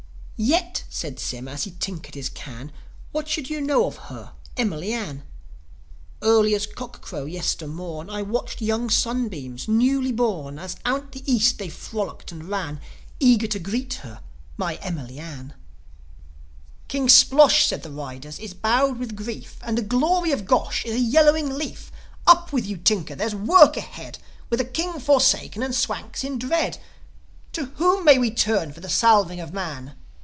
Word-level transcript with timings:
"Yet," 0.43 0.85
said 0.89 1.19
Sym, 1.19 1.47
as 1.47 1.65
he 1.65 1.71
tinkered 1.79 2.15
his 2.15 2.27
can, 2.27 2.71
"What 3.11 3.27
should 3.27 3.51
you 3.51 3.61
know 3.61 3.85
of 3.85 3.97
her, 4.09 4.33
Emily 4.57 4.91
Ann? 4.91 5.21
Early 6.23 6.55
as 6.55 6.65
cock 6.65 6.99
crow 6.99 7.25
yester 7.25 7.67
morn 7.67 8.09
I 8.09 8.23
watched 8.23 8.59
young 8.59 8.89
sunbeams, 8.89 9.67
newly 9.67 10.11
born, 10.11 10.57
As 10.57 10.77
out 10.83 11.03
of 11.03 11.11
the 11.11 11.31
East 11.31 11.59
they 11.59 11.69
frolicked 11.69 12.31
and 12.31 12.45
ran, 12.49 12.81
Eager 13.19 13.45
to 13.45 13.59
greet 13.59 13.93
her, 14.01 14.23
my 14.57 14.77
Emily 14.77 15.19
Arm." 15.21 15.53
"King 16.87 17.07
Splosh," 17.07 17.67
said 17.67 17.83
the 17.83 17.91
riders, 17.91 18.39
"is 18.39 18.55
bowed 18.55 18.97
with 18.97 19.15
grief; 19.15 19.59
And 19.61 19.77
the 19.77 19.83
glory 19.83 20.31
of 20.31 20.47
Gosh 20.47 20.83
is 20.85 20.95
a 20.95 20.99
yellowing 20.99 21.51
leaf. 21.55 21.91
Up 22.25 22.51
with 22.51 22.65
you, 22.65 22.77
Tinker! 22.77 23.13
There's 23.13 23.35
work 23.35 23.77
ahead. 23.77 24.17
With 24.49 24.59
a 24.59 24.65
King 24.65 24.99
forsaken, 24.99 25.61
and 25.61 25.75
Swanks 25.75 26.23
in 26.23 26.39
dread, 26.39 26.79
To 27.53 27.65
whom 27.75 28.03
may 28.03 28.17
we 28.17 28.31
turn 28.31 28.73
for 28.73 28.79
the 28.79 28.89
salving 28.89 29.39
of 29.39 29.53
man?" 29.53 29.97